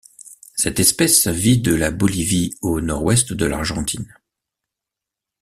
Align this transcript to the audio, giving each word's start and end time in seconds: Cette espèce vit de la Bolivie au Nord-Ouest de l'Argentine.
Cette 0.55 0.79
espèce 0.79 1.27
vit 1.27 1.59
de 1.59 1.75
la 1.75 1.91
Bolivie 1.91 2.57
au 2.63 2.81
Nord-Ouest 2.81 3.33
de 3.33 3.45
l'Argentine. 3.45 4.11